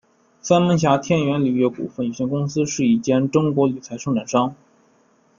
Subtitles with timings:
[0.41, 4.55] 三门峡天元铝业股份有限公司是一间中国铝材生产商。